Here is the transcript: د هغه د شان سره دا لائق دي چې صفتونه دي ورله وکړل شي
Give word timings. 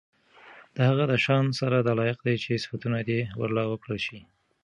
د 0.75 0.77
هغه 0.89 1.03
د 1.11 1.13
شان 1.25 1.45
سره 1.59 1.77
دا 1.79 1.93
لائق 1.99 2.19
دي 2.27 2.35
چې 2.43 2.61
صفتونه 2.63 2.99
دي 3.09 3.19
ورله 3.39 3.63
وکړل 3.67 3.99
شي 4.05 4.19